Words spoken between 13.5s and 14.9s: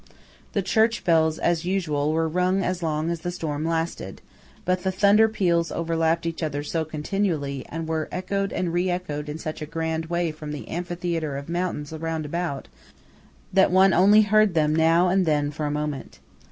that one only heard them